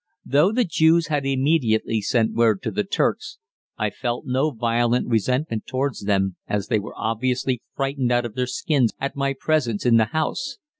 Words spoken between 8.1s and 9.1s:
out of their skins